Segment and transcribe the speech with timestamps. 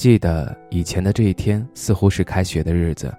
[0.00, 3.14] 记得以前的这一天，似乎是开学的日子，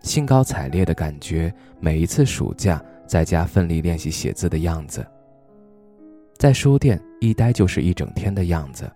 [0.00, 1.52] 兴高采烈的感觉。
[1.78, 5.06] 每一次暑假在家奋力练习写字的样子，
[6.38, 8.90] 在书店一待就是一整天的样子。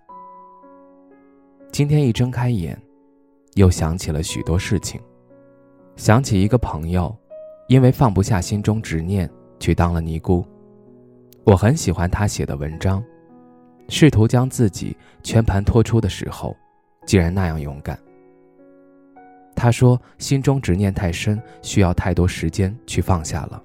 [1.71, 2.75] 今天一睁开眼，
[3.53, 4.99] 又想起了许多事情，
[5.95, 7.15] 想起一个朋友，
[7.67, 9.29] 因为放不下心中执念，
[9.59, 10.43] 去当了尼姑。
[11.43, 13.03] 我很喜欢他写的文章，
[13.89, 16.57] 试图将自己全盘托出的时候。
[17.05, 17.97] 竟然那样勇敢。
[19.55, 23.61] 他说：“心中执念太深，需要太多时间去放下了。”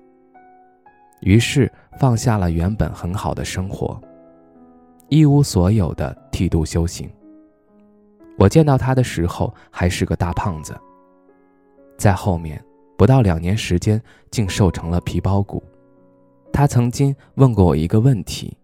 [1.21, 4.01] 于是放下了原本很好的生活，
[5.09, 7.11] 一无所有的剃度修行。
[8.39, 10.75] 我见到他的时候还是个大胖子，
[11.99, 12.65] 在后面
[12.97, 15.63] 不到两年时间，竟瘦成了皮包骨。
[16.53, 18.57] 他曾经问过我一个问题：“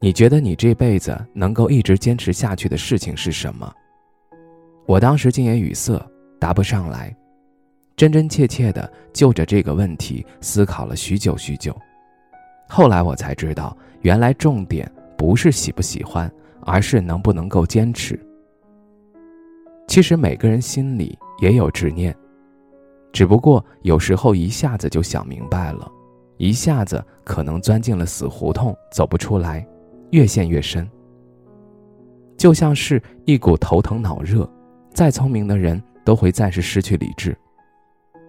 [0.00, 3.72] 你觉得你这辈子能够一直坚持下去的事情是什么？”
[4.86, 6.00] 我当时竟也语塞，
[6.38, 7.14] 答不上来，
[7.96, 11.76] 真真切切的就着这个问题思考了许久许久。
[12.68, 18.18] 后来我才知道，原来重点不是喜不喜欢，而是能不能够坚持。
[19.88, 22.14] 其实每个人心里也有执念，
[23.12, 25.90] 只不过有时候一下子就想明白了，
[26.36, 29.66] 一下子可能钻进了死胡同，走不出来，
[30.10, 30.88] 越陷越深。
[32.36, 34.48] 就像是一股头疼脑热。
[34.96, 37.36] 再聪明的人都会暂时失去理智。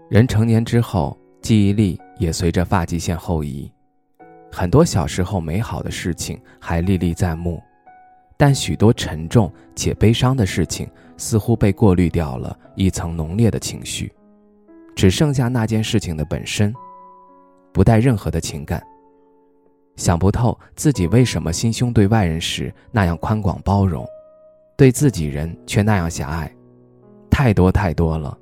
[0.10, 3.72] 人成年之后，记忆力也随着发际线后移，
[4.52, 7.64] 很多小时候美好的事情还历历在目，
[8.36, 14.12] 但许多沉重且悲伤的事情似乎被过滤掉了一层浓烈的情绪，
[14.94, 16.76] 只剩下那件事情的本身，
[17.72, 18.84] 不带任何的情感。
[19.96, 24.06] 想不透自己为什么心胸对外人时那样宽广包容，
[24.76, 26.52] 对自己人却那样狭隘。
[27.38, 28.36] 太多太多了，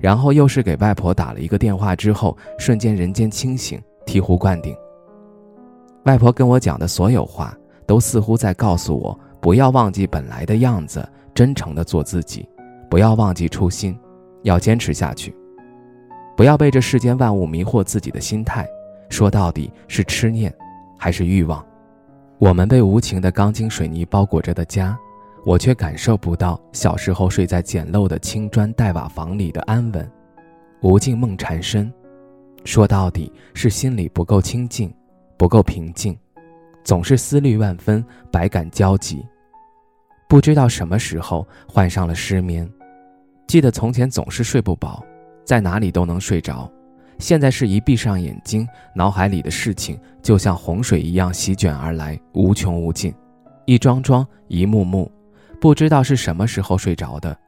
[0.00, 4.76] 然后又是给外婆打了一个电话之后，瞬间人间清醒，醍醐灌顶。
[6.06, 12.44] 外婆跟我讲的所有话，都似乎在告诉我，不要忘记本来的样子，真诚的做自己，
[12.90, 13.96] 不要忘记初心，
[14.42, 15.32] 要坚持下去，
[16.36, 18.66] 不要被这世间万物迷惑自己的心态。
[19.08, 20.52] 说到底是痴念，
[20.98, 21.64] 还是欲望？
[22.40, 24.98] 我们被无情的钢筋水泥包裹着的家。
[25.44, 30.08] 我却感受不到小时候睡在简陋的青砖黛瓦房里的安稳，
[30.82, 31.92] 无尽梦缠身。
[32.64, 34.92] 说到底是心里不够清静，
[35.36, 36.16] 不够平静，
[36.84, 39.26] 总是思虑万分，百感交集。
[40.28, 42.70] 不知道什么时候患上了失眠。
[43.48, 45.04] 记得从前总是睡不饱，
[45.44, 46.70] 在哪里都能睡着，
[47.18, 53.12] 现在是一闭上眼睛，脑海里的事情就像洪水一样席卷而来，无穷无尽，
[53.66, 55.10] 一桩桩，一幕幕。
[55.62, 57.38] 不知道是什么时候睡着的，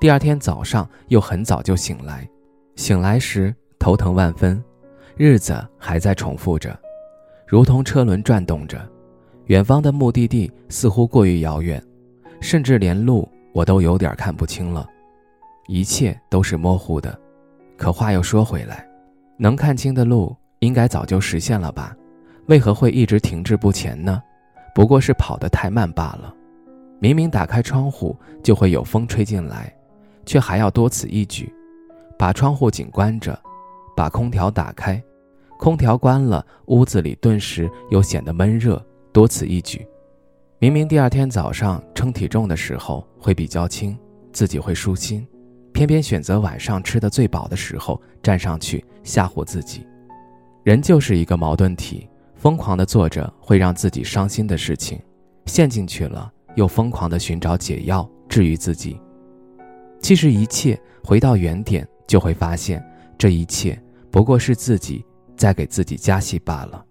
[0.00, 2.26] 第二天早上又很早就醒来，
[2.76, 4.64] 醒来时头疼万分，
[5.18, 6.74] 日子还在重复着，
[7.46, 8.80] 如同车轮转动着，
[9.48, 11.78] 远方的目的地似乎过于遥远，
[12.40, 14.88] 甚至连路我都有点看不清了，
[15.66, 17.20] 一切都是模糊的。
[17.76, 18.88] 可话又说回来，
[19.36, 21.94] 能看清的路应该早就实现了吧？
[22.46, 24.22] 为何会一直停滞不前呢？
[24.74, 26.34] 不过是跑得太慢罢了。
[27.00, 29.72] 明明打开窗户就会有风吹进来，
[30.26, 31.52] 却还要多此一举，
[32.18, 33.38] 把窗户紧关着，
[33.96, 35.02] 把空调打开，
[35.58, 39.86] 空调关了，屋子里顿时又显得闷热，多此一举。
[40.58, 43.96] 明明第二天早上称体重的时候会比较轻，
[44.32, 45.24] 自己会舒心，
[45.72, 49.86] 偏偏选择晚上吃的最饱的时候站上去吓唬自己。
[50.64, 55.00] 人就是一个矛盾体，疯狂的做着会让自己伤心的事情，
[55.46, 56.32] 陷进去了。
[56.58, 59.00] 又疯狂地寻找解药治愈自己。
[60.02, 62.84] 其实一切回到原点，就会发现
[63.16, 65.04] 这一切不过是自己
[65.36, 66.84] 在给自己加戏罢了。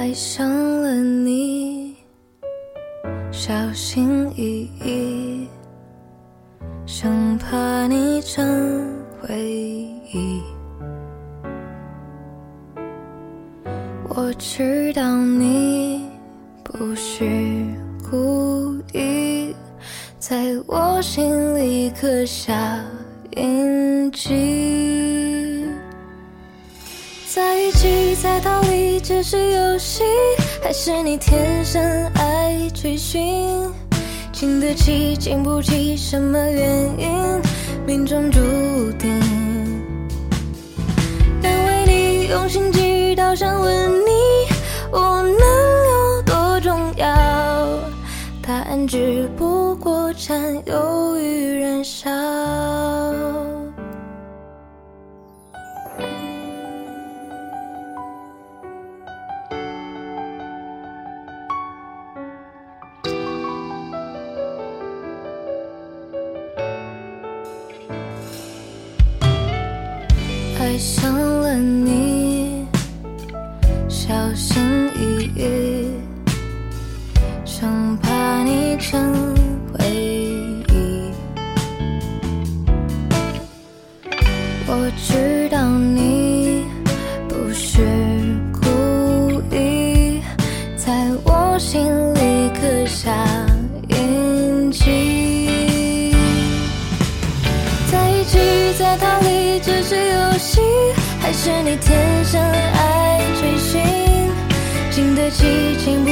[0.00, 0.48] 爱上
[0.80, 1.94] 了你。
[3.30, 5.46] 小心翼翼，
[6.86, 8.88] 生怕你成
[9.20, 9.36] 回
[10.10, 10.40] 忆。
[14.08, 16.08] 我知道你
[16.64, 17.22] 不是
[18.10, 19.54] 故意，
[20.18, 22.82] 在我心里刻下
[23.36, 25.68] 印记。
[27.28, 30.02] 在一起，在逃离，只是游戏。
[30.62, 31.82] 还是你天生
[32.14, 33.68] 爱追寻，
[34.32, 37.40] 经得起经不起，什么原因？
[37.86, 38.38] 命中注
[38.98, 39.18] 定。
[41.42, 44.10] 难为你用心祈祷想问你，
[44.92, 47.06] 我能有多重要？
[48.42, 51.59] 答案只不过占有欲
[70.80, 72.66] 上了你，
[73.86, 74.62] 小心
[74.96, 75.90] 翼翼，
[77.44, 78.98] 生怕你成
[79.74, 79.84] 回
[80.68, 81.12] 忆。
[84.66, 86.64] 我知道你
[87.28, 87.84] 不是
[88.50, 90.22] 故意，
[90.76, 91.84] 在我心
[92.14, 93.19] 里刻下
[101.20, 103.78] 还是你天生爱追寻？
[104.90, 106.10] 经得起，情不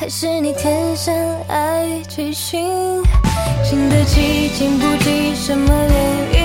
[0.00, 1.14] 还是你天生
[1.46, 2.64] 爱追寻？
[3.62, 5.94] 经得起，经不起，什么原
[6.32, 6.40] 因？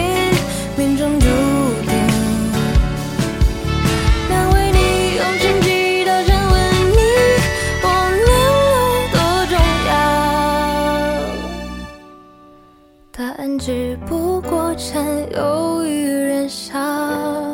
[0.75, 1.89] 命中注定。
[4.29, 6.53] 难为你用心记到想问
[6.91, 6.99] 你，
[7.81, 7.87] 我
[8.27, 9.17] 能有多
[9.47, 9.55] 重
[9.87, 9.93] 要？
[13.13, 15.01] 答案只不过占
[15.31, 17.44] 有与燃烧。